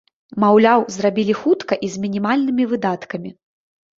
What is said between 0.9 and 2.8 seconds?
зрабілі хутка і з мінімальнымі